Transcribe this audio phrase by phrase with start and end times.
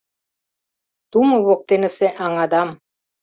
[1.11, 2.69] Тумо воктенысе аҥадам.